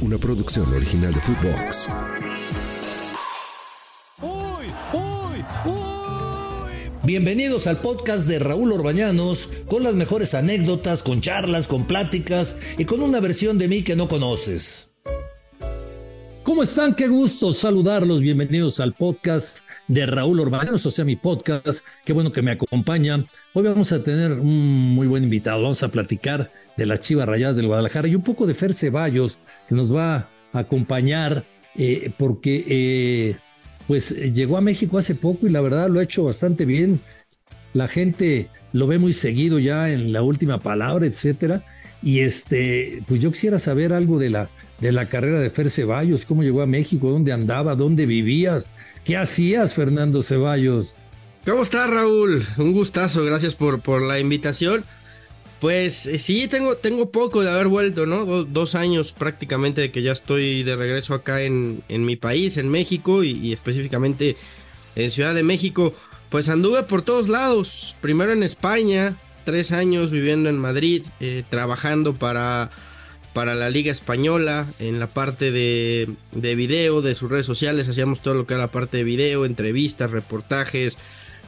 [0.00, 1.88] una producción original de Footbox.
[7.04, 12.84] Bienvenidos al podcast de Raúl Orbañanos con las mejores anécdotas, con charlas, con pláticas y
[12.84, 14.90] con una versión de mí que no conoces.
[16.42, 16.94] ¿Cómo están?
[16.94, 18.20] Qué gusto saludarlos.
[18.20, 21.84] Bienvenidos al podcast de Raúl Orbañanos, o sea, mi podcast.
[22.04, 23.28] Qué bueno que me acompañan.
[23.52, 25.62] Hoy vamos a tener un muy buen invitado.
[25.62, 29.38] Vamos a platicar de las Chivas Rayadas del Guadalajara y un poco de Fer Ceballos,
[29.68, 31.44] que nos va a acompañar
[31.76, 33.36] eh, porque eh,
[33.86, 37.00] pues llegó a México hace poco y la verdad lo ha hecho bastante bien.
[37.72, 41.62] La gente lo ve muy seguido ya en la última palabra, etcétera.
[42.02, 44.48] Y este, pues yo quisiera saber algo de la
[44.80, 48.70] de la carrera de Fer Ceballos, cómo llegó a México, dónde andaba, dónde vivías,
[49.04, 50.96] qué hacías, Fernando Ceballos.
[51.44, 52.46] ¿Cómo estás, Raúl?
[52.58, 54.84] Un gustazo, gracias por, por la invitación.
[55.60, 58.44] Pues eh, sí, tengo, tengo poco de haber vuelto, ¿no?
[58.44, 62.68] dos años prácticamente de que ya estoy de regreso acá en, en mi país, en
[62.68, 64.36] México y, específicamente
[64.96, 65.94] en Ciudad de México.
[66.28, 72.14] Pues anduve por todos lados, primero en España, tres años viviendo en Madrid, eh, trabajando
[72.14, 72.70] para
[73.32, 78.22] para la Liga Española en la parte de, de video, de sus redes sociales, hacíamos
[78.22, 80.96] todo lo que era la parte de video, entrevistas, reportajes,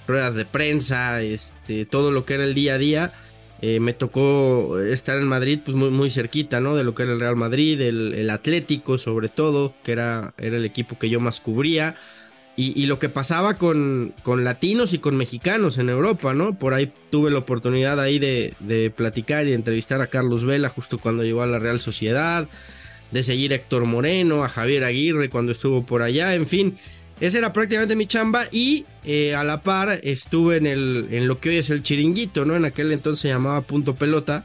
[0.07, 3.13] ruedas de prensa, este, todo lo que era el día a día.
[3.61, 6.77] Eh, me tocó estar en Madrid pues muy, muy cerquita, ¿no?
[6.77, 10.65] De lo que era el Real Madrid, el, Atlético sobre todo, que era, era el
[10.65, 11.97] equipo que yo más cubría.
[12.61, 16.59] Y, lo que pasaba con, con, latinos y con mexicanos en Europa, ¿no?
[16.59, 20.99] Por ahí tuve la oportunidad ahí de, de, platicar y entrevistar a Carlos Vela justo
[20.99, 22.49] cuando llegó a la Real Sociedad,
[23.13, 26.77] de seguir a Héctor Moreno, a Javier Aguirre cuando estuvo por allá, en fin,
[27.21, 31.41] esa era prácticamente mi chamba y eh, a la par estuve en, el, en lo
[31.41, 32.57] que hoy es el chiringuito, ¿no?
[32.57, 34.45] En aquel entonces se llamaba Punto Pelota,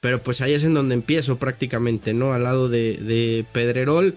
[0.00, 2.32] pero pues ahí es en donde empiezo prácticamente, ¿no?
[2.32, 4.16] Al lado de, de Pedrerol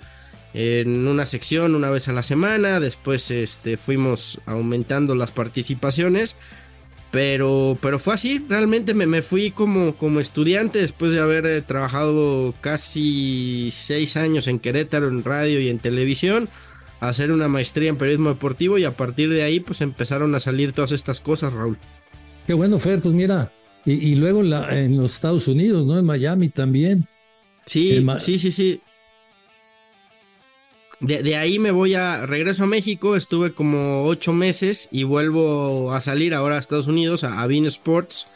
[0.54, 6.36] en una sección una vez a la semana, después este, fuimos aumentando las participaciones,
[7.12, 11.62] pero, pero fue así, realmente me, me fui como, como estudiante después de haber eh,
[11.62, 16.50] trabajado casi seis años en Querétaro en radio y en televisión,
[17.00, 20.40] a hacer una maestría en periodismo deportivo y a partir de ahí pues empezaron a
[20.40, 21.78] salir todas estas cosas, Raúl.
[22.46, 23.52] Qué bueno, Fer, pues mira,
[23.86, 25.98] y, luego en, la, en, los Estados Unidos, ¿no?
[25.98, 27.08] En Miami también.
[27.66, 28.82] Sí, sí, sí, sí.
[31.00, 36.02] De, ahí me voy a, regreso a México, estuve como ocho meses y vuelvo a
[36.02, 38.28] salir ahora a Estados Unidos, a, a Bean Sports,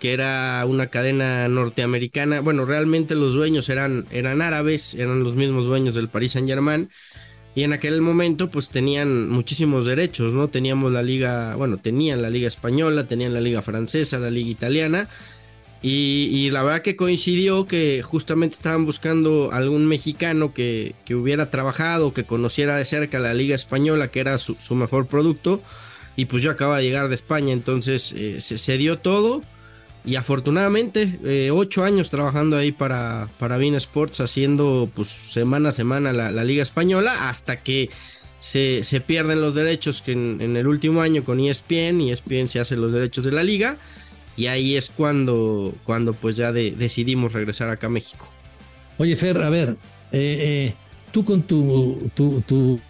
[0.00, 2.40] que era una cadena norteamericana.
[2.40, 6.90] Bueno, realmente los dueños eran, eran árabes, eran los mismos dueños del Paris Saint Germain.
[7.54, 10.48] Y en aquel momento pues tenían muchísimos derechos, ¿no?
[10.48, 15.08] Teníamos la liga, bueno, tenían la liga española, tenían la liga francesa, la liga italiana
[15.86, 22.24] y, la verdad que coincidió que justamente estaban buscando algún mexicano que, hubiera trabajado, que
[22.24, 25.60] conociera de cerca la Liga Española, que era su, mejor producto.
[26.16, 29.42] Y pues yo acaba de llegar de España, entonces eh, se, dio todo.
[30.06, 35.72] Y afortunadamente, eh, ocho años trabajando ahí para, para Bean Sports, haciendo pues semana a
[35.72, 37.88] semana la, Liga Española, hasta que
[38.36, 42.76] se, pierden los derechos que en, el último año con ESPN, y ESPN se hace
[42.76, 43.78] los derechos de la liga
[44.36, 48.28] y ahí es cuando, cuando pues ya decidimos regresar acá a México.
[48.98, 49.76] Oye, Fer, a ver,
[50.12, 50.16] eh,
[50.72, 50.74] eh,
[51.12, 52.80] tú con tu, tu,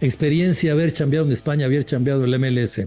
[0.00, 2.86] experiencia, haber cambiado en España, haber cambiado en el MLS,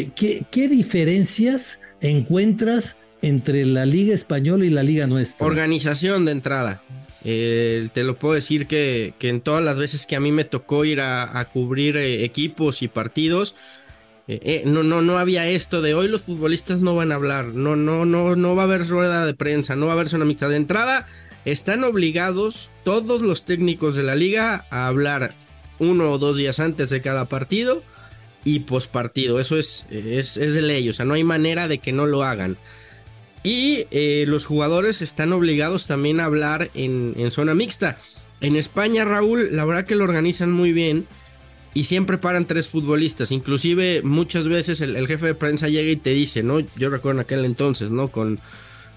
[0.00, 5.46] eh, ¿qué, diferencias encuentras entre la liga española y la liga nuestra?
[5.46, 6.82] Organización de entrada.
[7.22, 11.00] te lo puedo decir que, en todas las veces que a mí me tocó ir
[11.00, 13.54] a, cubrir equipos y partidos,
[14.28, 17.46] eh, eh, no, no, no había esto de hoy los futbolistas no van a hablar,
[17.46, 20.24] no, no, no, no va a haber rueda de prensa, no va a haber una
[20.24, 21.06] amistad de entrada.
[21.44, 25.32] Están obligados todos los técnicos de la liga a hablar
[25.78, 27.84] uno o dos días antes de cada partido
[28.46, 29.40] y pospartido.
[29.40, 32.56] Eso es, es, de ley, o sea, no hay manera de que no lo hagan.
[33.42, 37.98] Y eh, los jugadores están obligados también a hablar en, en zona mixta.
[38.40, 41.06] En España, Raúl, la verdad que lo organizan muy bien
[41.74, 43.32] y siempre paran tres futbolistas.
[43.32, 46.60] Inclusive muchas veces el, jefe de prensa llega y te dice, ¿no?
[46.76, 48.08] Yo recuerdo en aquel entonces, ¿no?
[48.08, 48.38] Con,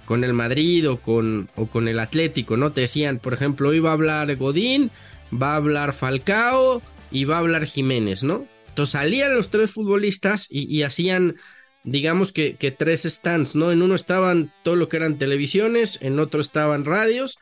[0.06, 2.72] con el Madrid o con, o con el Atlético, ¿no?
[2.72, 4.92] Te decían, por ejemplo, hoy va a hablar Godín,
[5.34, 8.46] va a hablar Falcao y va a hablar Jiménez, ¿no?
[8.70, 11.36] Entonces salían los tres futbolistas y, hacían,
[11.84, 13.72] digamos que, tres stands, ¿no?
[13.72, 17.38] En uno estaban todo lo que eran televisiones, en otro estaban radios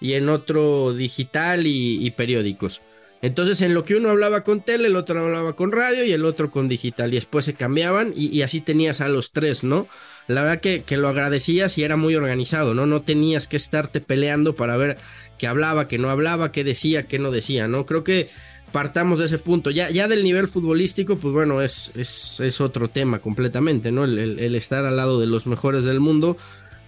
[0.00, 2.80] y en otro digital y periódicos.
[3.20, 6.24] Entonces, en lo que uno hablaba con tele, el otro hablaba con radio y el
[6.24, 7.12] otro con digital.
[7.12, 9.88] Y después se cambiaban y, así tenías a los tres, ¿no?
[10.28, 12.86] La verdad que, que, lo agradecías y era muy organizado, ¿no?
[12.86, 14.98] No tenías que estarte peleando para ver
[15.36, 17.86] qué hablaba, qué no hablaba, qué decía, qué no decía, ¿no?
[17.86, 18.30] Creo que
[18.72, 19.70] partamos de ese punto.
[19.70, 24.04] Ya, ya del nivel futbolístico, pues bueno, es, es, otro tema completamente, ¿no?
[24.04, 26.36] El, estar al lado de los mejores del mundo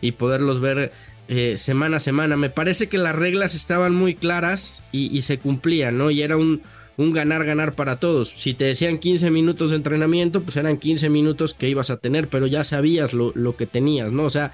[0.00, 0.92] y poderlos ver
[1.28, 2.36] eh, semana a semana.
[2.36, 6.10] Me parece que las reglas estaban muy claras y, se cumplían, ¿no?
[6.10, 6.62] Y era un,
[6.96, 8.32] un ganar, ganar para todos.
[8.36, 12.28] Si te decían 15 minutos de entrenamiento, pues eran 15 minutos que ibas a tener,
[12.28, 14.24] pero ya sabías lo, lo que tenías, ¿no?
[14.24, 14.52] O sea,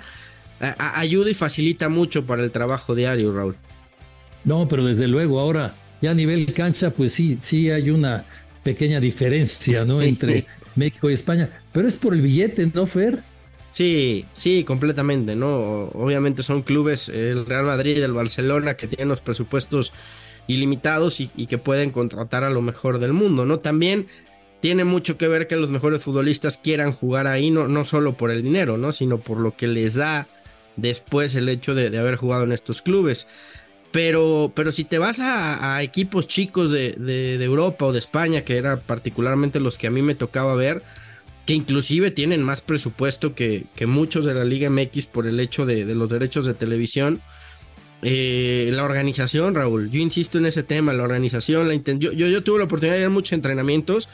[0.79, 3.57] ayuda y facilita mucho para el trabajo diario, Raúl.
[4.45, 5.75] No, pero desde luego ahora
[6.07, 8.25] ya a nivel cancha, pues sí, sí hay una
[8.63, 10.01] pequeña diferencia, ¿no?
[10.01, 13.25] Entre México y España, pero es por el billete, ¿no, Fer?
[13.73, 15.87] Sí, sí, completamente, ¿no?
[15.95, 19.93] Obviamente son clubes, el Real Madrid, el Barcelona, que tienen los presupuestos
[20.47, 23.59] ilimitados y, que pueden contratar a lo mejor del mundo, ¿no?
[23.59, 24.07] También
[24.61, 28.31] tiene mucho que ver que los mejores futbolistas quieran jugar ahí, no, no solo por
[28.31, 28.93] el dinero, ¿no?
[28.93, 30.29] Sino por lo que les da
[30.77, 33.27] después el hecho de haber jugado en estos clubes.
[33.97, 38.79] Pero, pero si te vas a, equipos chicos de, Europa o de España, que eran
[38.81, 40.83] particularmente los que a mí me tocaba ver,
[41.47, 45.87] que inclusive tienen más presupuesto que, muchos de la Liga MX por el hecho de,
[45.95, 47.23] los derechos de televisión.
[48.03, 52.43] Eh, la organización, Raúl, yo insisto en ese tema, la organización, la yo, yo, yo
[52.43, 54.11] tuve la oportunidad de ir a muchos entrenamientos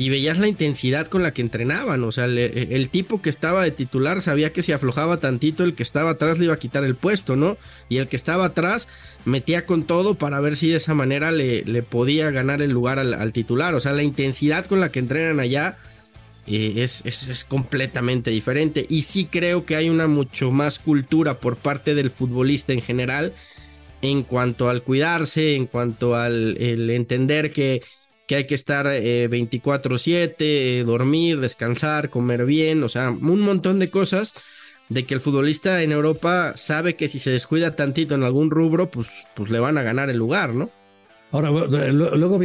[0.00, 2.02] y veías la intensidad con la que entrenaban.
[2.04, 5.82] O sea, el tipo que estaba de titular sabía que si aflojaba tantito, el que
[5.82, 7.58] estaba atrás le iba a quitar el puesto, ¿no?
[7.90, 8.88] Y el que estaba atrás
[9.26, 13.32] metía con todo para ver si de esa manera le, podía ganar el lugar al,
[13.34, 13.74] titular.
[13.74, 15.76] O sea, la intensidad con la que entrenan allá
[16.46, 18.86] eh, es, es, completamente diferente.
[18.88, 23.34] Y sí creo que hay una mucho más cultura por parte del futbolista en general
[24.00, 27.82] en cuanto al cuidarse, en cuanto al el entender que
[28.30, 33.90] que hay que estar 24/7, eh, dormir, descansar, comer bien, o sea, un montón de
[33.90, 34.34] cosas
[34.88, 38.88] de que el futbolista en Europa sabe que si se descuida tantito en algún rubro,
[38.88, 40.70] pues, pues le van a ganar el lugar, ¿no?
[41.32, 42.38] Ahora, luego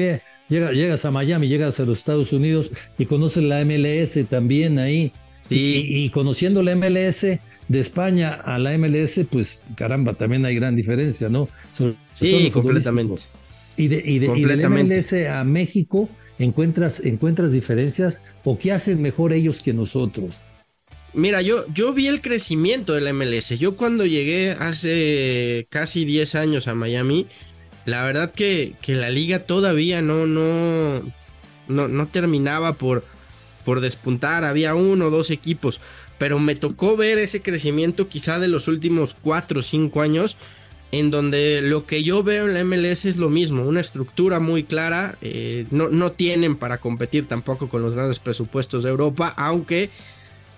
[0.50, 5.12] llega, llegas a Miami, llegas a los Estados Unidos y conoces la MLS también ahí.
[5.40, 5.86] Sí.
[5.88, 7.22] Y, conociendo la MLS
[7.68, 11.48] de España a la MLS, pues caramba, también hay gran diferencia, ¿no?
[12.12, 13.22] sí, completamente.
[13.78, 19.62] Y de, y de, MLS a México, ¿encuentras, ¿encuentras diferencias o qué hacen mejor ellos
[19.62, 20.42] que nosotros?
[21.14, 23.58] Mira, yo, yo vi el crecimiento de la MLS.
[23.58, 27.28] Yo cuando llegué hace casi 10 años a Miami,
[27.86, 31.02] la verdad que, que la liga todavía no, no,
[31.68, 33.06] no, no terminaba por,
[33.64, 34.44] por despuntar.
[34.44, 35.80] Había uno o dos equipos.
[36.18, 40.38] Pero me tocó ver ese crecimiento quizá de los últimos 4 o 5 años
[41.00, 44.64] en donde lo que yo veo en la MLS es lo mismo, una estructura muy
[44.64, 49.90] clara, eh, no, no, tienen para competir tampoco con los grandes presupuestos de Europa, aunque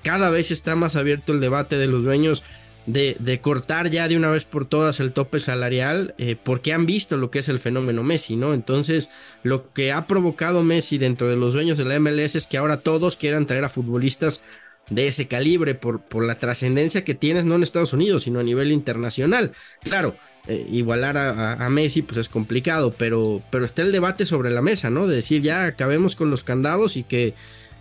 [0.03, 2.43] cada vez está más abierto el debate de los dueños
[2.87, 7.17] de, cortar ya de una vez por todas el tope salarial, eh, porque han visto
[7.17, 8.53] lo que es el fenómeno Messi, ¿no?
[8.53, 9.09] Entonces,
[9.43, 12.77] lo que ha provocado Messi dentro de los dueños de la MLS es que ahora
[12.77, 14.41] todos quieran traer a futbolistas
[14.89, 18.43] de ese calibre por, por la trascendencia que tienes no en Estados Unidos, sino a
[18.43, 19.51] nivel internacional.
[19.83, 20.15] Claro,
[20.47, 24.89] eh, igualar a, Messi pues es complicado, pero, pero está el debate sobre la mesa,
[24.89, 25.07] ¿no?
[25.07, 27.33] De decir ya acabemos con los candados y que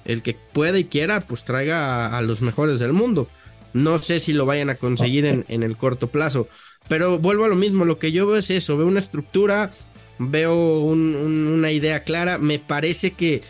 [0.05, 3.29] el que pueda y quiera pues traiga a, los mejores del mundo.
[3.73, 6.49] No sé si lo vayan a conseguir en, en el corto plazo,
[6.89, 9.71] pero vuelvo a lo mismo, lo que yo veo es eso, veo una estructura,
[10.19, 13.43] veo una idea clara, me parece que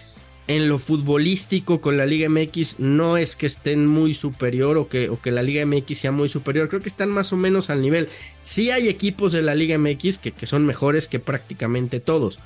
[0.49, 5.09] en lo futbolístico con la Liga MX no es que estén muy superior o que,
[5.09, 7.83] o que la Liga MX sea muy superior, creo que están más o menos al
[7.83, 8.09] nivel.
[8.43, 12.39] Sí hay equipos de la Liga MX que, que son mejores que prácticamente todos.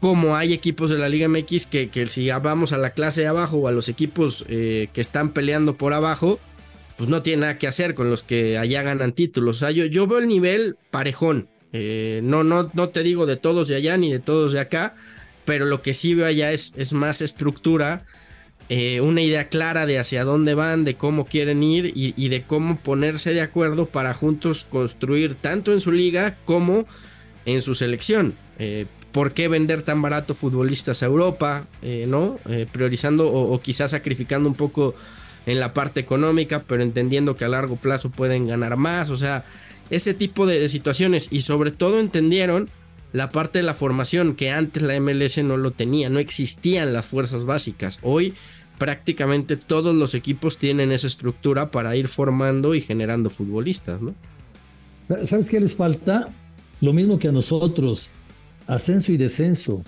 [0.00, 3.26] Como hay equipos de la Liga MX que, que si vamos a la clase de
[3.26, 6.38] abajo o a los equipos eh, que están peleando por abajo,
[6.96, 9.56] pues no tiene nada que hacer con los que allá ganan títulos.
[9.56, 11.48] O sea, yo, yo veo el nivel parejón.
[11.72, 14.94] Eh, no, no, no te digo de todos de allá ni de todos de acá
[15.48, 18.04] pero lo que sí veo allá es, es más estructura,
[18.68, 22.76] eh, una idea clara de hacia dónde van, de cómo quieren ir y, de cómo
[22.76, 26.84] ponerse de acuerdo para juntos construir tanto en su liga como
[27.46, 28.34] en su selección.
[28.58, 31.66] Eh, ¿Por qué vender tan barato futbolistas a Europa?
[31.80, 32.38] Eh, ¿No?
[32.70, 34.94] priorizando o, o, quizás sacrificando un poco
[35.46, 39.08] en la parte económica, pero entendiendo que a largo plazo pueden ganar más.
[39.08, 39.46] O sea,
[39.88, 41.28] ese tipo de situaciones.
[41.30, 42.68] Y sobre todo entendieron
[43.12, 47.06] la parte de la formación que antes la MLS no lo tenía, no existían las
[47.06, 47.98] fuerzas básicas.
[48.02, 48.34] Hoy
[48.78, 54.14] prácticamente todos los equipos tienen esa estructura para ir formando y generando futbolistas, ¿no?
[55.24, 56.28] ¿Sabes qué les falta?
[56.80, 58.10] Lo mismo que a nosotros.
[58.66, 59.82] ascenso y descenso.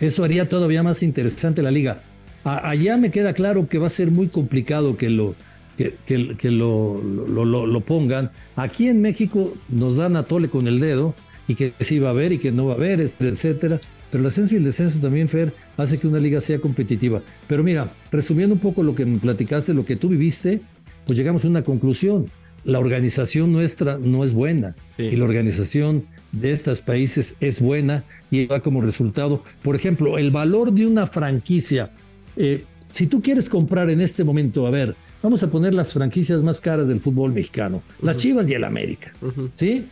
[0.00, 2.02] Eso haría todavía más interesante la liga.
[2.44, 5.34] allá me queda claro que va a ser muy complicado que lo,
[5.76, 8.30] que, lo, lo, pongan.
[8.56, 11.14] Aquí en México nos dan a tole con el dedo
[11.48, 13.80] y que sí va a haber y que no va a haber, etcétera.
[14.10, 17.22] Pero el ascenso y el descenso también, Fer, hace que una liga sea competitiva.
[17.48, 20.60] Pero mira, resumiendo un poco lo que me platicaste, lo que tú viviste,
[21.06, 22.30] pues llegamos a una conclusión.
[22.64, 28.46] La organización nuestra no es buena y la organización de estos países es buena y
[28.46, 31.90] da como resultado, por ejemplo, el valor de una franquicia.
[32.36, 36.42] Eh, si tú quieres comprar en este momento, a ver, vamos a poner las franquicias
[36.42, 39.12] más caras del fútbol mexicano, las Chivas y el América,
[39.54, 39.86] ¿sí?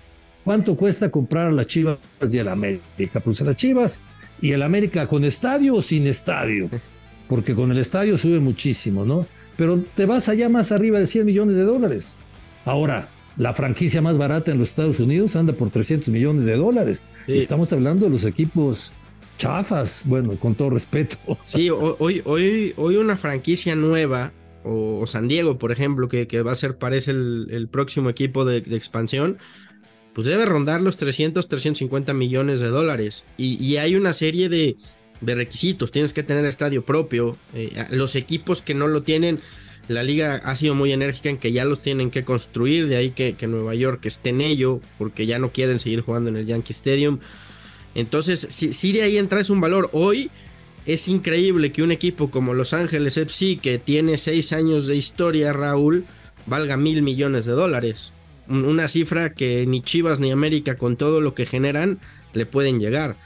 [0.46, 1.98] ¿Cuánto cuesta comprar a las Chivas
[2.30, 3.18] y el América?
[3.18, 4.00] Pues a las Chivas
[4.40, 6.70] y el América con estadio o sin estadio,
[7.28, 9.26] porque con el estadio sube muchísimo, ¿no?
[9.56, 12.14] Pero te vas allá más arriba de 100 millones de dólares.
[12.64, 17.08] Ahora, la franquicia más barata en los Estados Unidos anda por 300 millones de dólares.
[17.26, 18.92] Estamos hablando de los equipos
[19.38, 21.16] chafas, bueno, con todo respeto.
[21.44, 26.54] Sí, hoy, hoy, hoy una franquicia nueva, o, San Diego, por ejemplo, que, va a
[26.54, 29.38] ser, parece el, próximo equipo de expansión,
[30.16, 33.26] pues debe rondar los 300, 350 millones de dólares.
[33.37, 34.76] Y, hay una serie de,
[35.20, 35.90] requisitos.
[35.90, 37.37] Tienes que tener estadio propio.
[37.52, 39.40] Eh, los equipos que no lo tienen,
[39.88, 42.88] la liga ha sido muy enérgica en que ya los tienen que construir.
[42.88, 46.38] De ahí que, Nueva York esté en ello, porque ya no quieren seguir jugando en
[46.38, 47.18] el Yankee Stadium.
[47.94, 49.90] Entonces, si, de ahí entra es un valor.
[49.92, 50.30] Hoy
[50.87, 55.52] es increíble que un equipo como Los Ángeles FC, que tiene seis años de historia,
[55.52, 56.06] Raúl,
[56.46, 58.12] valga mil millones de dólares
[58.48, 61.98] una cifra que ni Chivas ni América con todo lo que generan
[62.32, 63.16] le pueden llegar.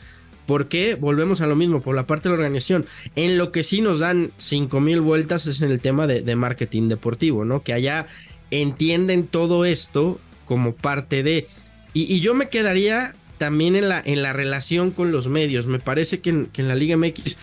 [0.46, 0.96] ¿Por qué?
[0.96, 2.84] Volvemos a lo mismo, por la parte de la organización.
[3.14, 7.44] En lo que sí nos dan 5000 vueltas es en el tema de, marketing deportivo,
[7.44, 7.62] ¿no?
[7.62, 8.06] Que allá
[8.50, 11.46] entienden todo esto como parte de.
[11.92, 15.68] Y, yo me quedaría también en la, en la relación con los medios.
[15.68, 17.36] Me parece que en, la Liga MX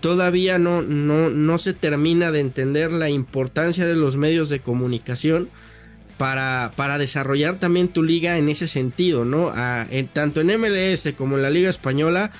[0.00, 5.48] todavía no, no, no se termina de entender la importancia de los medios de comunicación
[6.22, 9.52] para, desarrollar también tu liga en ese sentido, ¿no?
[10.12, 12.30] tanto en MLS como en la Liga Española,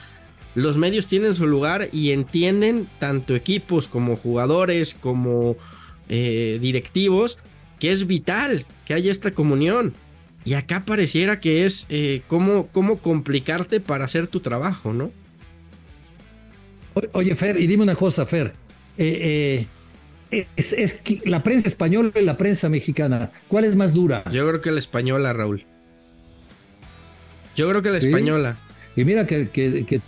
[0.54, 5.56] los medios tienen su lugar y entienden tanto equipos como jugadores, como
[6.08, 7.38] eh, directivos,
[7.80, 9.94] que es vital que haya esta comunión.
[10.44, 15.10] Y acá pareciera que es eh, cómo, cómo complicarte para hacer tu trabajo, ¿no?
[17.12, 18.52] Oye, Fer, y dime una cosa, Fer.
[18.96, 19.66] eh, eh
[20.32, 23.30] es, la prensa española y la prensa mexicana.
[23.48, 24.24] ¿Cuál es más dura?
[24.32, 25.66] Yo creo que la española, Raúl.
[27.54, 28.56] Yo creo que la española.
[28.96, 30.00] Y mira que, que,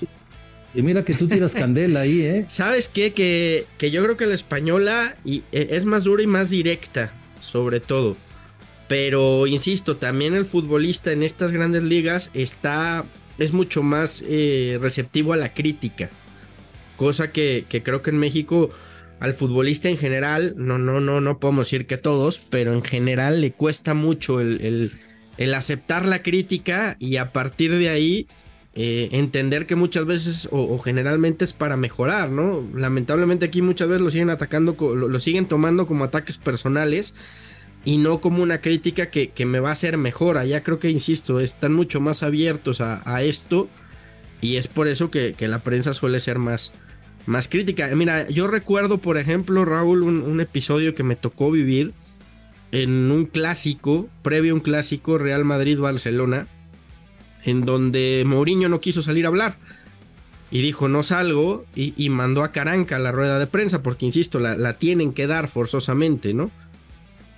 [0.74, 2.46] y mira que tú tiras candela ahí, ¿eh?
[2.48, 3.12] ¿Sabes qué?
[3.12, 7.12] Que, que yo creo que la española y, e, es más dura y más directa,
[7.40, 8.16] sobre todo.
[8.88, 13.04] Pero insisto, también el futbolista en estas grandes ligas está.
[13.38, 16.10] es mucho más eh, receptivo a la crítica.
[16.96, 18.70] Cosa que, que creo que en México
[19.24, 23.40] al futbolista en general, no, no, no, no podemos decir que todos, pero en general
[23.40, 24.92] le cuesta mucho el,
[25.38, 28.26] el, aceptar la crítica y a partir de ahí
[28.74, 32.68] eh, entender que muchas veces o, generalmente es para mejorar, ¿no?
[32.74, 37.14] Lamentablemente aquí muchas veces lo siguen atacando, lo, siguen tomando como ataques personales
[37.84, 40.36] y no como una crítica que, que, me va a hacer mejor.
[40.36, 43.68] Allá creo que, insisto, están mucho más abiertos a, esto
[44.42, 46.74] y es por eso que la prensa suele ser más
[47.26, 47.90] más crítica.
[47.94, 51.92] Mira, yo recuerdo, por ejemplo, Raúl, un, episodio que me tocó vivir
[52.72, 56.48] en un clásico, previo a un clásico Real Madrid-Barcelona,
[57.44, 59.56] en donde Mourinho no quiso salir a hablar.
[60.50, 64.38] Y dijo, no salgo, y, mandó a Caranca a la rueda de prensa, porque insisto,
[64.38, 66.50] la, tienen que dar forzosamente, ¿no?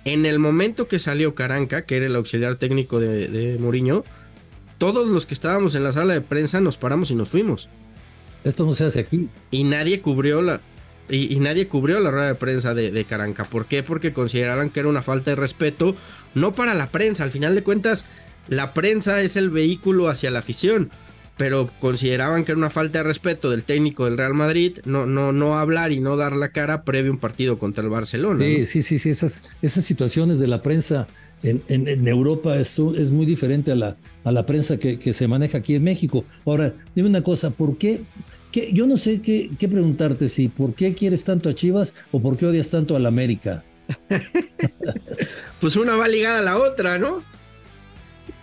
[0.05, 4.05] En el momento que salió Caranca, que era el auxiliar técnico de, de Mourinho,
[4.77, 7.69] todos los que estábamos en la sala de prensa nos paramos y nos fuimos.
[8.47, 9.29] Esto no se hace aquí.
[9.51, 10.61] Y nadie cubrió la.
[11.09, 13.45] Y, nadie cubrió la rueda de prensa de, Caranca.
[13.45, 13.81] ¿Por qué?
[13.81, 15.95] Porque consideraron que era una falta de respeto.
[16.33, 17.23] No para la prensa.
[17.23, 18.05] Al final de cuentas,
[18.49, 20.91] la prensa es el vehículo hacia la afición.
[21.37, 25.31] Pero consideraban que era una falta de respeto del técnico del Real Madrid no, no,
[25.31, 28.43] no hablar y no dar la cara previo a un partido contra el Barcelona.
[28.43, 29.09] Sí, sí, sí, sí.
[29.11, 31.07] Esas, esas situaciones de la prensa
[31.43, 35.27] en, en, Europa es, es, muy diferente a la, a la prensa que, que, se
[35.27, 36.25] maneja aquí en México.
[36.45, 38.01] Ahora, dime una cosa, ¿por qué?
[38.51, 42.37] Yo no sé qué, qué, preguntarte, si por qué quieres tanto a Chivas o por
[42.37, 43.63] qué odias tanto a la América.
[45.59, 47.23] pues una va ligada a la otra, ¿no?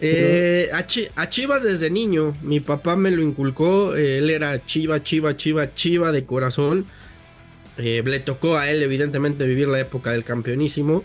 [0.00, 5.72] Eh, a, Chivas desde niño, mi papá me lo inculcó, él era Chiva, Chiva, Chiva,
[5.72, 6.86] Chiva de corazón.
[7.78, 11.02] Eh, le tocó a él evidentemente vivir la época del campeonísimo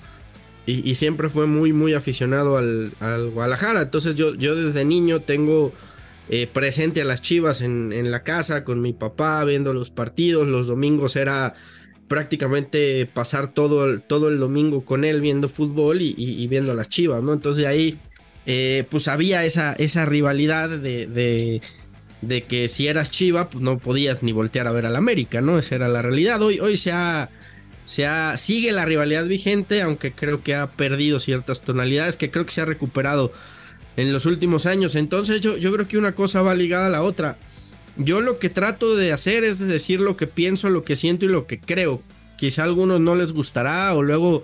[0.65, 2.91] y, siempre fue muy, muy aficionado al,
[3.33, 3.81] Guadalajara.
[3.83, 5.73] Entonces yo, yo desde niño tengo
[6.31, 10.47] eh, presente a las Chivas en, la casa con mi papá, viendo los partidos.
[10.47, 11.55] Los domingos era
[12.07, 16.87] prácticamente pasar todo el, todo el domingo con él viendo fútbol y, viendo a las
[16.87, 17.33] Chivas, ¿no?
[17.33, 17.97] Entonces ahí
[18.45, 21.61] eh, pues había esa, esa rivalidad de,
[22.21, 25.57] de, que si eras Chiva, pues no podías ni voltear a ver al América, ¿no?
[25.57, 26.41] Esa era la realidad.
[26.43, 27.29] Hoy, hoy se ha,
[27.85, 32.45] se ha, sigue la rivalidad vigente, aunque creo que ha perdido ciertas tonalidades, que creo
[32.45, 33.31] que se ha recuperado
[33.99, 34.95] en los últimos años.
[34.95, 37.37] Entonces yo, yo creo que una cosa va ligada a la otra.
[37.97, 41.27] Yo lo que trato de hacer es decir lo que pienso, lo que siento y
[41.27, 42.01] lo que creo.
[42.37, 44.43] Quizá a algunos no les gustará o luego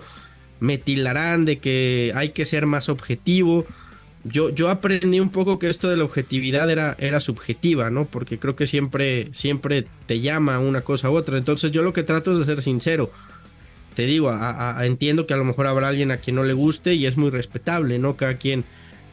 [0.60, 3.64] me tilarán de que hay que ser más objetivo.
[4.24, 8.04] Yo, yo aprendí un poco que esto de la objetividad era, era subjetiva, ¿no?
[8.04, 11.38] Porque creo que siempre, siempre te llama una cosa u otra.
[11.38, 13.10] Entonces yo lo que trato es de ser sincero.
[13.94, 14.30] Te digo,
[14.80, 17.30] entiendo que a lo mejor habrá alguien a quien no le guste y es muy
[17.30, 18.14] respetable, ¿no?
[18.16, 18.66] Cada quien,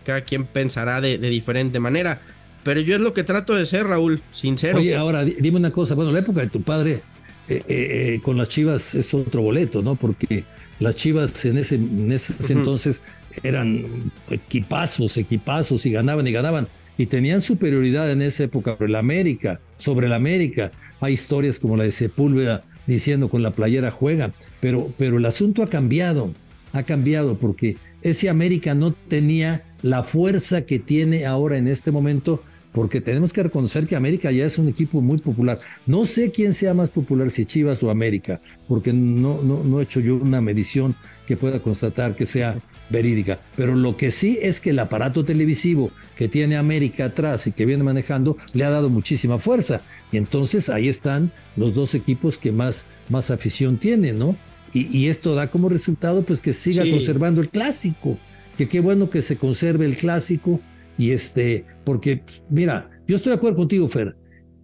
[0.04, 2.22] cada quien pensará de, de diferente manera.
[2.64, 4.78] Pero yo es lo que trato de ser, Raúl, sincero.
[4.78, 5.96] Oye, ahora dime una cosa.
[5.96, 7.02] Bueno, la época de tu padre
[7.50, 9.96] eh, eh, eh, con las Chivas es otro boleto, ¿no?
[9.96, 10.46] Porque
[10.80, 13.04] las Chivas en ese, en ese entonces
[13.44, 16.68] eran equipazos, equipazos y ganaban y ganaban.
[16.98, 20.72] Y tenían superioridad en esa época sobre el América, sobre el América.
[21.02, 24.32] Hay historias como la de Sepúlveda diciendo con la playera juega,
[24.62, 26.34] pero, pero el asunto ha cambiado,
[26.72, 32.42] ha cambiado porque ese América no tenía la fuerza que tiene ahora en este momento
[32.72, 35.60] porque tenemos que reconocer que América ya es un equipo muy popular.
[35.86, 39.84] No sé quién sea más popular, si Chivas o América, porque no, no, no he
[39.84, 40.96] hecho yo una medición
[41.28, 42.60] que pueda constatar que sea
[42.90, 43.40] verídica.
[43.56, 47.66] Pero lo que sí es que el aparato televisivo que tiene América atrás y que
[47.66, 49.82] viene manejando le ha dado muchísima fuerza.
[50.12, 54.36] Y entonces ahí están los dos equipos que más, más afición tienen, ¿no?
[54.76, 58.18] Y, esto da como resultado pues que siga conservando el clásico.
[58.58, 60.60] Que qué bueno que se conserve el clásico
[60.98, 64.16] y este, porque, mira, yo estoy de acuerdo contigo, Fer.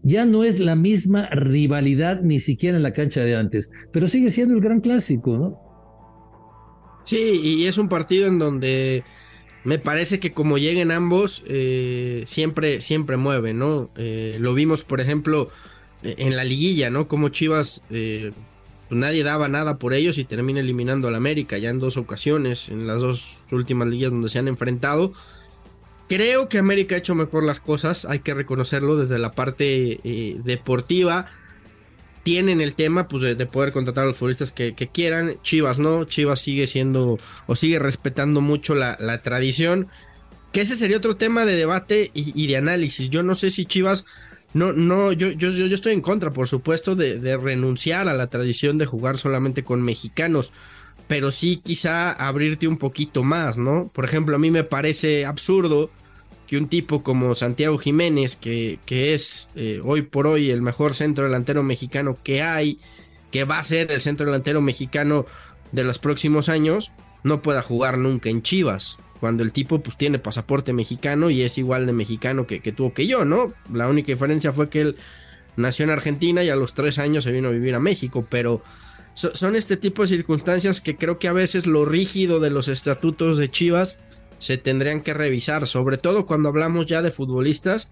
[0.04, 4.32] Ya no es la misma rivalidad ni siquiera en la cancha de antes, pero sigue
[4.32, 5.60] siendo el gran clásico, ¿no?
[7.04, 9.04] Sí, y es un partido en donde
[9.64, 13.90] me parece que como lleguen ambos, eh, siempre, siempre mueve, ¿no?
[13.98, 15.50] Eh, lo vimos, por ejemplo,
[16.04, 17.08] e, en la liguilla, ¿no?
[17.08, 18.32] Como Chivas, eh,
[18.90, 22.70] pues nadie daba nada por ellos y termina eliminando al América ya en dos ocasiones,
[22.70, 25.14] en las dos últimas ligas donde se han enfrentado.
[26.10, 30.38] Creo que América ha hecho mejor las cosas, hay que reconocerlo desde la parte eh,
[30.44, 31.28] deportiva.
[32.24, 35.36] Tienen el tema pues, de, poder contratar a los futbolistas que, quieran.
[35.44, 39.88] Chivas no, Chivas sigue siendo o sigue respetando mucho la, tradición.
[40.52, 43.12] Que ese sería otro tema de debate y, de análisis.
[43.12, 44.06] Yo no sé si Chivas
[44.54, 48.28] no, no, yo, yo, yo estoy en contra, por supuesto, de, de, renunciar a la
[48.28, 50.52] tradición de jugar solamente con mexicanos
[51.10, 53.90] pero sí quizá abrirte un poquito más, ¿no?
[53.96, 55.90] Por ejemplo, a mí me parece absurdo
[56.46, 60.94] que un tipo como Santiago Jiménez, que, que es eh, hoy por hoy el mejor
[60.94, 62.80] centro delantero mexicano que hay,
[63.32, 65.26] que va a ser el centro delantero mexicano
[65.72, 66.92] de los próximos años,
[67.24, 69.00] no pueda jugar nunca en Chivas.
[69.20, 72.94] Cuando el tipo pues tiene pasaporte mexicano y es igual de mexicano que, que tuvo
[72.94, 73.54] que yo, ¿no?
[73.74, 74.96] La única diferencia fue que él
[75.58, 78.62] nació en Argentina y a los tres años se vino a vivir a México, pero
[79.14, 83.38] son este tipo de circunstancias que creo que a veces lo rígido de los estatutos
[83.38, 84.00] de Chivas
[84.38, 87.92] se tendrían que revisar, sobre todo cuando hablamos ya de futbolistas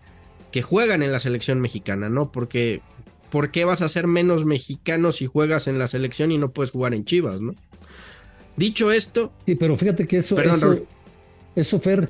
[0.51, 2.31] que juegan en la selección mexicana, ¿no?
[2.31, 2.81] Porque
[3.29, 6.71] ¿por qué vas a ser menos mexicano si juegas en la selección y no puedes
[6.71, 7.55] jugar en Chivas, ¿no?
[8.55, 9.33] Dicho esto.
[9.45, 10.87] Sí, pero fíjate que eso, eso,
[11.57, 12.09] eso, Fer,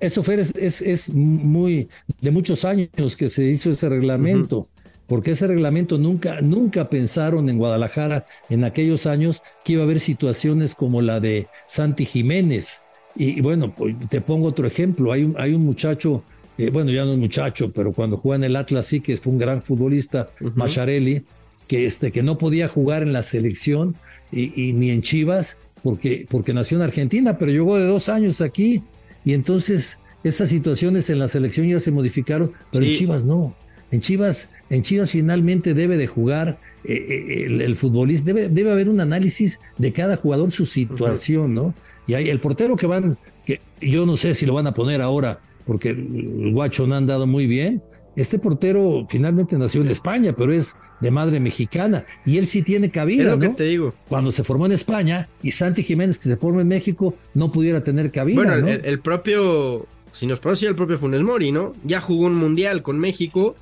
[0.00, 1.88] eso, Fer es, es, muy
[2.20, 4.68] de muchos años que se hizo ese reglamento
[5.06, 10.00] porque ese reglamento nunca, nunca pensaron en Guadalajara en aquellos años que iba a haber
[10.00, 12.82] situaciones como la de Santi Jiménez.
[13.14, 15.12] Y, bueno, pues, te pongo otro ejemplo.
[15.12, 16.24] Hay un, hay un muchacho,
[16.56, 19.32] eh, bueno, ya no es muchacho, pero cuando juega en el Atlas sí que fue
[19.32, 21.24] un gran futbolista, Macharelli,
[21.68, 23.96] que, este, que no podía jugar en la selección
[24.32, 28.82] y, ni en Chivas porque, porque nació en Argentina, pero llegó de dos años aquí.
[29.22, 33.54] Y entonces esas situaciones en la selección ya se modificaron, pero en Chivas no.
[33.90, 38.88] En Chivas, en Chivas finalmente debe de jugar eh, eh, el, futbolista, debe, debe haber
[38.88, 41.74] un análisis de cada jugador, su situación, ¿no?
[42.06, 45.02] Y hay el portero que van, que yo no sé si lo van a poner
[45.02, 47.82] ahora, porque el guacho no han dado muy bien.
[48.16, 52.90] Este portero finalmente nació en España, pero es de madre mexicana y él sí tiene
[52.90, 53.54] cabida, ¿no?
[53.54, 53.92] te digo.
[54.08, 57.84] Cuando se formó en España y Santi Jiménez que se forma en México no pudiera
[57.84, 58.36] tener cabida.
[58.36, 58.68] Bueno, ¿no?
[58.68, 61.74] el, propio, si nos decir el propio Funes Mori, ¿no?
[61.84, 63.54] Ya jugó un mundial con México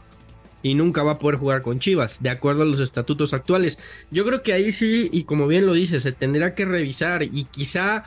[0.62, 3.80] y nunca va a poder jugar con Chivas, de acuerdo a los estatutos actuales.
[4.12, 7.48] Yo creo que ahí sí, y como bien lo dice, se tendrá que revisar y
[7.50, 8.04] quizá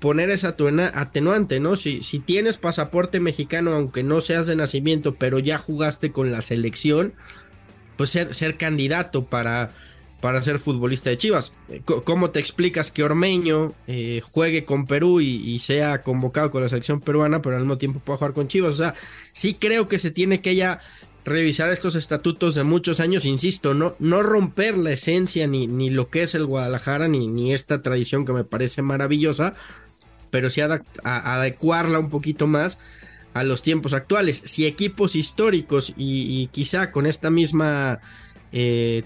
[0.00, 0.56] poner esa
[0.94, 1.76] atenuante, ¿no?
[1.76, 6.42] Si, si tienes pasaporte mexicano, aunque no seas de nacimiento, pero ya jugaste con la
[6.42, 7.14] selección,
[7.96, 9.70] pues ser, candidato para,
[10.20, 11.52] para ser futbolista de Chivas.
[11.68, 16.68] Eh, ¿Cómo te explicas que Ormeño eh, juegue con Perú y, sea convocado con la
[16.68, 18.74] selección peruana, pero al mismo tiempo pueda jugar con Chivas?
[18.74, 18.94] O sea,
[19.32, 20.80] sí creo que se tiene que ya
[21.24, 26.08] revisar estos estatutos de muchos años, insisto, no, no romper la esencia ni, ni lo
[26.08, 29.54] que es el Guadalajara, ni, ni esta tradición que me parece maravillosa,
[30.30, 32.78] pero sí adecuarla un poquito más
[33.36, 34.42] a los tiempos actuales.
[34.44, 38.00] Si equipos históricos y, quizá con esta misma,
[38.50, 39.02] eh,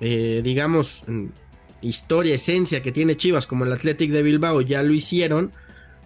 [0.00, 1.04] eh, digamos,
[1.82, 5.52] historia, esencia que tiene Chivas como el Athletic de Bilbao ya lo hicieron,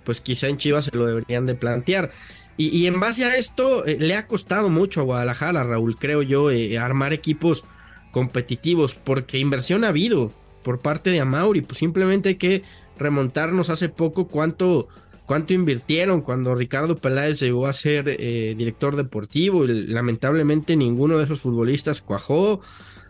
[0.05, 2.11] pues quizá en Chivas se lo deberían de plantear.
[2.57, 6.51] Y, en base a esto, eh, le ha costado mucho a Guadalajara, Raúl, creo yo,
[6.79, 7.65] armar equipos
[8.11, 12.63] competitivos, porque inversión ha habido por parte de Amauri, pues simplemente hay que
[12.99, 14.89] remontarnos hace poco cuánto,
[15.31, 21.25] cuánto invirtieron cuando Ricardo Peláez llegó a ser eh, director deportivo y lamentablemente ninguno de
[21.27, 22.61] esos futbolistas cuajó.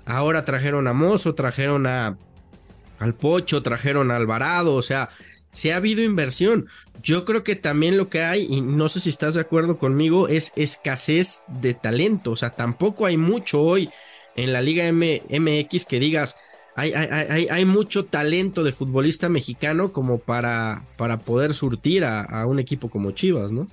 [0.05, 2.19] Ahora trajeron a Mozo, trajeron a
[2.99, 5.09] al Pocho, trajeron a Alvarado, o sea,
[5.51, 6.69] se ha habido inversión.
[7.03, 10.29] Yo creo que también lo que hay, y no sé si estás de acuerdo conmigo,
[10.29, 12.33] es escasez de talento.
[12.33, 13.89] O sea, tampoco hay mucho hoy
[14.37, 16.37] en la Liga MX que digas,
[16.77, 22.59] hay, hay, hay, mucho talento de futbolista mexicano como para, para poder surtir a, un
[22.59, 23.69] equipo como Chivas, ¿no?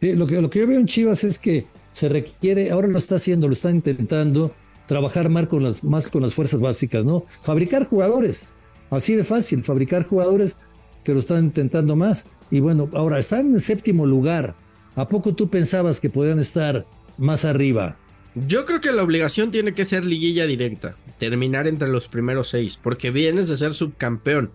[0.00, 3.16] lo, que, lo que yo veo en Chivas es que se requiere, ahora lo está
[3.16, 4.52] haciendo, lo está intentando,
[4.86, 7.24] trabajar más con las, más con las fuerzas básicas, ¿no?
[7.42, 8.52] Fabricar jugadores
[8.92, 10.58] Así de fácil, fabricar jugadores
[11.02, 12.26] que lo están intentando más.
[12.50, 14.54] Y bueno, ahora están en séptimo lugar.
[14.96, 16.84] ¿A poco tú pensabas que podían estar
[17.16, 17.96] más arriba?
[18.34, 22.78] Yo creo que la obligación tiene que ser liguilla directa, terminar entre los primeros seis,
[22.82, 24.50] porque vienes de ser subcampeón.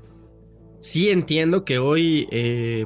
[0.80, 2.86] Sí entiendo que hoy, eh,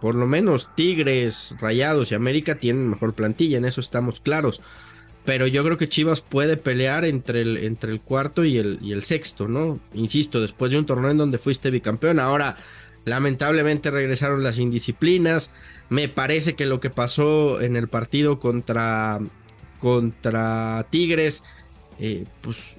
[0.00, 4.60] por lo menos Tigres, Rayados y América tienen mejor plantilla, en eso estamos claros
[5.24, 8.92] pero yo creo que Chivas puede pelear entre el, entre el cuarto y el, y
[8.92, 9.78] el sexto, ¿no?
[9.94, 12.56] Insisto, después de un torneo en donde fuiste bicampeón, ahora
[13.04, 15.52] lamentablemente regresaron las indisciplinas.
[15.88, 19.20] Me parece que lo que pasó en el partido contra,
[19.80, 21.42] contra Tigres,
[21.98, 22.76] eh, pues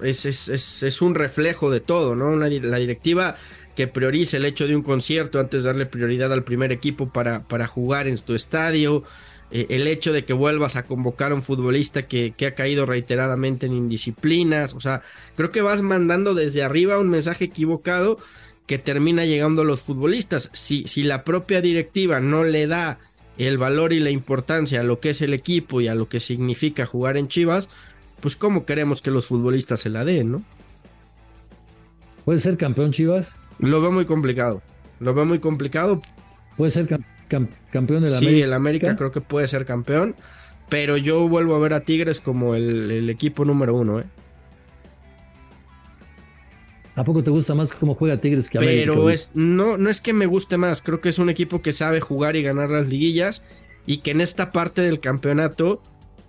[0.00, 2.36] es, es, es, un reflejo de todo, ¿no?
[2.36, 3.36] la directiva
[3.76, 7.42] que priorice el hecho de un concierto antes de darle prioridad al primer equipo para,
[7.44, 9.04] para jugar en tu estadio.
[9.52, 13.66] Eh, el hecho de que vuelvas a convocar a un futbolista que, ha caído reiteradamente
[13.66, 15.02] en indisciplinas, o sea,
[15.36, 18.18] creo que vas mandando desde arriba un mensaje equivocado
[18.66, 20.50] que termina llegando a los futbolistas.
[20.52, 22.98] Si, si la propia directiva no le da
[23.38, 26.20] el valor y la importancia a lo que es el equipo y a lo que
[26.20, 27.68] significa jugar en Chivas,
[28.20, 30.42] pues cómo queremos que los futbolistas se la den, ¿no?
[32.24, 33.36] ¿Puede ser campeón Chivas?
[33.58, 34.62] Lo veo muy complicado.
[35.00, 36.02] Lo veo muy complicado.
[36.56, 40.14] Puede ser campeón campeón de la sí, el América creo que puede ser campeón.
[40.68, 44.04] Pero yo vuelvo a ver a Tigres como el, equipo número uno, ¿eh?
[46.96, 48.92] ¿A poco te gusta más cómo juega Tigres que América?
[48.92, 51.72] Pero es, no, no es que me guste más, creo que es un equipo que
[51.72, 53.44] sabe jugar y ganar las liguillas
[53.84, 55.82] y que en esta parte del campeonato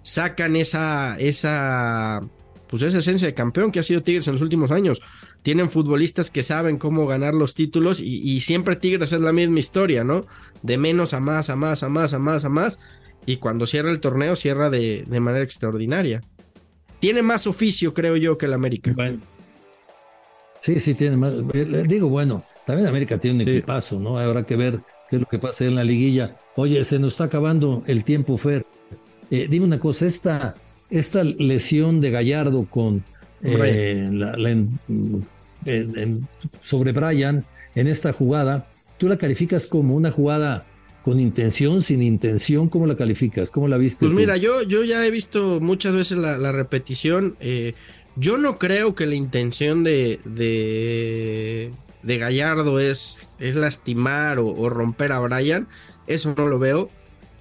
[0.04, 2.22] sacan esa, esa,
[2.68, 5.02] pues esa esencia de campeón que ha sido Tigres en los últimos años
[5.42, 10.04] tienen futbolistas que saben cómo ganar los títulos y, siempre Tigres es la misma historia,
[10.04, 10.26] ¿no?
[10.62, 12.80] De menos a más, a más, a más, a más, a más.
[13.26, 16.22] Y cuando cierra el torneo, cierra de, manera extraordinaria.
[17.00, 18.94] Tiene más oficio, creo yo, que el América.
[20.68, 21.32] Sí, sí, tiene más.
[21.54, 24.20] Eh, digo, bueno, también América tiene un equipazo, ¿no?
[24.20, 26.36] Habrá que ver qué es lo que pasa en la liguilla.
[26.58, 28.66] Oye, se nos está acabando el tiempo, Fer.
[29.32, 30.58] Eh, dime una cosa, esta,
[30.90, 33.02] esta lesión de Gallardo con
[33.44, 34.36] eh, la,
[36.62, 40.66] sobre Brian en esta jugada, ¿tú la calificas como una jugada
[41.06, 42.68] con intención, sin intención?
[42.68, 43.52] ¿Cómo la calificas?
[43.52, 44.06] ¿Cómo la viste?
[44.06, 47.38] Pues mira, yo, yo ya he visto muchas veces la, repetición.
[47.40, 47.74] Eh,
[48.18, 51.72] yo no creo que la intención de, de,
[52.04, 55.68] de Gallardo es, es lastimar o, romper a Brian.
[56.08, 56.90] Eso no lo veo.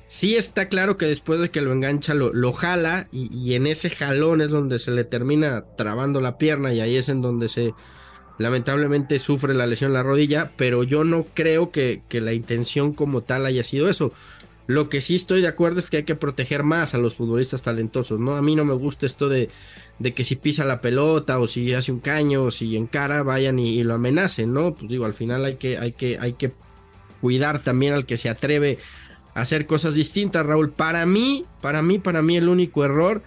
[0.09, 3.67] Sí está claro que después de que lo engancha lo, lo jala y, y, en
[3.67, 7.49] ese jalón es donde se le termina trabando la pierna y ahí es en donde
[7.49, 7.75] se,
[8.39, 13.23] lamentablemente sufre la lesión en la rodilla, pero yo no creo que, la intención como
[13.23, 14.13] tal haya sido eso.
[14.67, 17.63] Lo que sí estoy de acuerdo es que hay que proteger más a los futbolistas
[17.63, 18.37] talentosos, ¿no?
[18.37, 19.49] A mí no me gusta esto de,
[19.99, 23.59] de que si pisa la pelota o si hace un caño o si encara vayan
[23.59, 24.75] y, lo amenacen, ¿no?
[24.75, 26.53] Pues digo, al final hay que, hay que, hay que
[27.21, 28.79] cuidar también al que se atreve
[29.35, 30.71] a hacer cosas distintas, Raúl.
[30.71, 33.23] Para mí, para mí, para mí el único error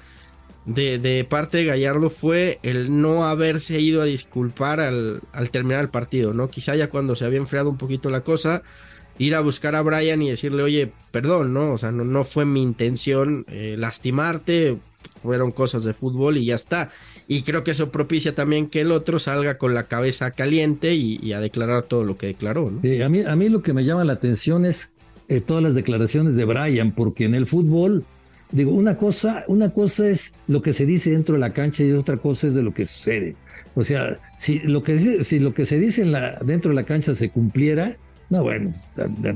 [0.65, 6.33] de, parte de Gallardo fue el no haberse ido a disculpar al, terminar el partido,
[6.33, 6.49] ¿no?
[6.49, 8.61] Quizá ya cuando se había enfriado un poquito la cosa,
[9.17, 11.73] ir a buscar a Brian y decirle, oye, perdón, ¿no?
[11.73, 14.77] O sea, no, no fue mi intención eh, lastimarte,
[15.21, 16.89] fueron cosas de fútbol y ya está.
[17.27, 21.33] Y creo que eso propicia también que el otro salga con la cabeza caliente y,
[21.33, 24.13] a declarar todo lo que declaró, a, mí, a mí lo que me llama la
[24.13, 24.93] atención es
[25.27, 28.03] eh, todas las declaraciones de Brian, porque en el fútbol
[28.51, 31.91] Digo, una cosa, una cosa es lo que se dice dentro de la cancha y
[31.91, 33.35] otra cosa es de lo que sucede.
[33.75, 36.83] O sea, si lo que, si lo que se dice en la, dentro de la
[36.83, 37.97] cancha se cumpliera,
[38.29, 38.71] no, bueno,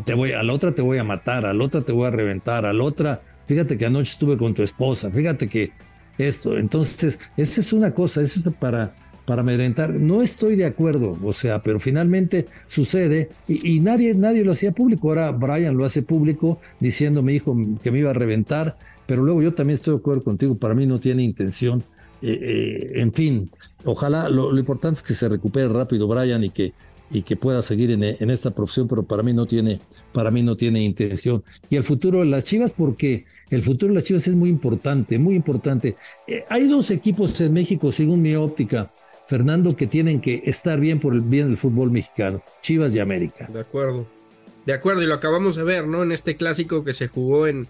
[0.06, 2.12] te voy, a la otra te voy a matar, a la otra te voy a
[2.12, 5.71] reventar, a la otra, fíjate que anoche estuve con tu esposa, fíjate que
[6.17, 6.58] esto.
[6.58, 9.93] Entonces, esa es una cosa, eso es para, para amedrentar.
[9.93, 15.10] No estoy de acuerdo, o sea, pero finalmente sucede y, nadie, nadie lo hacía público.
[15.10, 19.41] Ahora Brian lo hace público diciendo mi hijo que me iba a reventar pero luego
[19.41, 21.84] yo también estoy de acuerdo contigo, para mí no tiene intención.
[22.21, 23.49] Eh, eh, en fin,
[23.84, 26.73] ojalá, lo, importante es que se recupere rápido Brian y que,
[27.12, 29.82] y que pueda seguir en, esta profesión, pero para mí no tiene,
[30.13, 31.43] para mí no tiene intención.
[31.69, 35.17] Y el futuro de las Chivas, porque el futuro de las Chivas es muy importante,
[35.17, 35.95] muy importante.
[36.28, 38.91] Eh, hay dos equipos en México, según mi óptica,
[39.28, 43.47] Fernando, que tienen que estar bien por el bien del fútbol mexicano, Chivas y América.
[43.52, 44.06] De acuerdo.
[44.65, 46.04] De acuerdo, y lo acabamos de ver, ¿no?
[46.04, 47.67] En este clásico que se jugó en,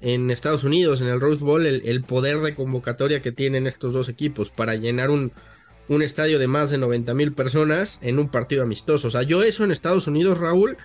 [0.00, 4.08] en Estados Unidos, en el Rose Bowl, el, poder de convocatoria que tienen estos dos
[4.08, 5.32] equipos para llenar un,
[5.88, 9.08] un estadio de más de 90 mil personas en un partido amistoso.
[9.08, 10.76] O sea, yo eso en Estados Unidos, Raúl,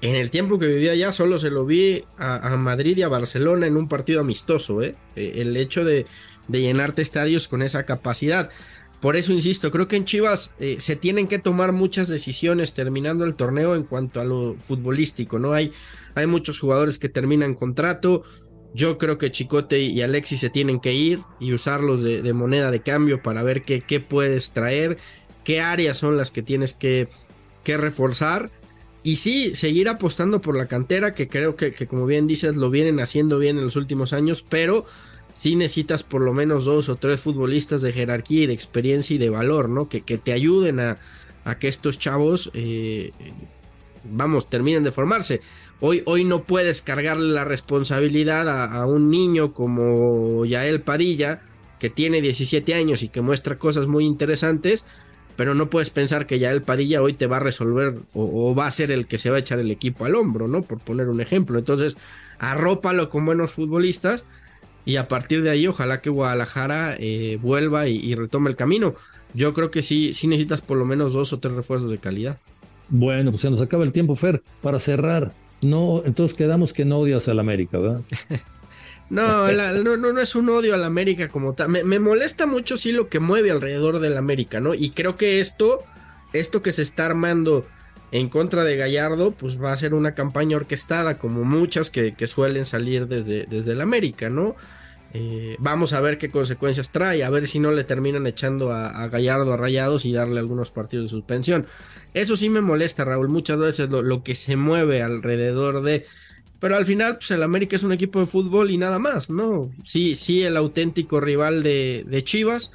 [0.00, 3.66] en el tiempo que vivía allá, solo se lo vi a, Madrid y a Barcelona
[3.66, 4.82] en un partido amistoso.
[4.82, 4.94] ¿eh?
[5.16, 6.06] eh el hecho de,
[6.48, 8.50] llenarte estadios con esa capacidad.
[9.00, 13.24] Por eso insisto, creo que en Chivas eh, se tienen que tomar muchas decisiones terminando
[13.24, 15.52] el torneo en cuanto a lo futbolístico, ¿no?
[15.52, 15.72] Hay,
[16.14, 18.24] hay muchos jugadores que terminan contrato,
[18.76, 22.80] yo creo que Chicote y Alexis se tienen que ir y usarlos de, moneda de
[22.80, 24.98] cambio para ver qué, puedes traer,
[25.44, 27.08] qué áreas son las que tienes que,
[27.64, 28.50] reforzar.
[29.06, 32.70] Y sí, seguir apostando por la cantera, que creo que, que, como bien dices, lo
[32.70, 34.84] vienen haciendo bien en los últimos años, pero
[35.30, 39.18] sí necesitas por lo menos dos o tres futbolistas de jerarquía y de experiencia y
[39.18, 39.88] de valor, ¿no?
[39.88, 40.98] Que, que te ayuden a,
[41.44, 43.12] a, que estos chavos, eh,
[44.02, 45.40] vamos, terminen de formarse.
[45.78, 51.42] Hoy, hoy no puedes cargarle la responsabilidad a, un niño como Yael Padilla,
[51.78, 54.84] que tiene 17 años y que muestra cosas muy interesantes,
[55.36, 58.70] pero no puedes pensar que Yael Padilla hoy te va a resolver o, va a
[58.70, 60.62] ser el que se va a echar el equipo al hombro, ¿no?
[60.62, 61.58] Por poner un ejemplo.
[61.58, 61.96] Entonces,
[62.38, 64.24] arrópalo con buenos futbolistas
[64.84, 68.94] y a partir de ahí ojalá que Guadalajara eh, vuelva y, y, retome el camino.
[69.34, 72.38] Yo creo que sí, sí necesitas por lo menos dos o tres refuerzos de calidad.
[72.88, 75.32] Bueno, pues se nos acaba el tiempo, Fer, para cerrar.
[75.60, 78.00] No, entonces quedamos que no odias al América, ¿verdad?
[79.10, 81.68] no, no, no, es un odio al América como tal.
[81.68, 84.74] Me, molesta mucho sí lo que mueve alrededor del América, ¿no?
[84.74, 85.84] Y creo que esto,
[86.32, 87.66] esto que se está armando
[88.12, 92.64] en contra de Gallardo, pues va a ser una campaña orquestada, como muchas que, suelen
[92.64, 94.54] salir desde, desde el América, ¿no?
[95.18, 99.08] Eh, vamos a ver qué consecuencias trae, a ver si no le terminan echando a,
[99.08, 101.66] Gallardo a Rayados y darle algunos partidos de suspensión.
[102.12, 106.06] Eso sí me molesta, Raúl, muchas veces lo, que se mueve alrededor de...
[106.66, 109.70] Pero al final, pues el América es un equipo de fútbol y nada más, ¿no?
[109.84, 112.72] Sí, sí, el auténtico rival de, Chivas.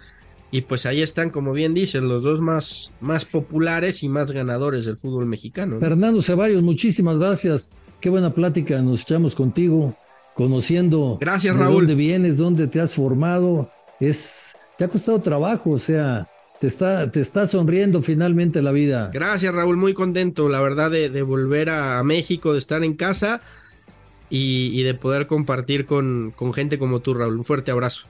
[0.49, 4.85] Y pues ahí están, como bien dices, los dos más, más populares y más ganadores
[4.85, 5.77] del fútbol mexicano.
[5.81, 7.69] Fernando Ceballos, muchísimas gracias.
[7.99, 9.93] Qué buena plática nos echamos contigo
[10.35, 11.79] conociendo Gracias, Raúl.
[11.79, 13.69] dónde vienes, dónde te has formado.
[13.99, 16.29] Es, te ha costado trabajo, o sea,
[16.61, 19.11] te está, te está sonriendo finalmente la vida.
[19.13, 23.41] Gracias, Raúl, muy contento, la verdad, de, volver a México, de estar en casa
[24.31, 27.37] y, de poder compartir con, con gente como tú, Raúl.
[27.37, 28.07] Un fuerte abrazo.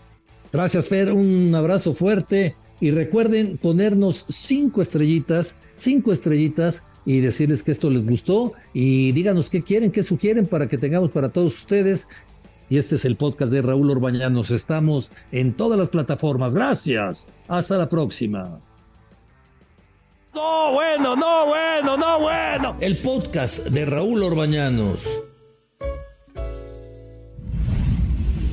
[0.54, 2.56] Gracias, Fer, un abrazo fuerte.
[2.80, 9.50] Y recuerden ponernos cinco estrellitas, cinco estrellitas y decirles que esto les gustó y díganos
[9.50, 12.08] qué quieren, qué sugieren para que tengamos para todos ustedes.
[12.70, 14.50] Y este es el podcast de Raúl Orbañanos.
[14.50, 16.56] Estamos en todas las plataformas.
[16.56, 17.28] Gracias.
[17.48, 18.60] Hasta la próxima.
[20.34, 22.78] No, bueno, no, bueno, no, bueno.
[22.80, 25.22] El podcast de Raúl Orbañanos.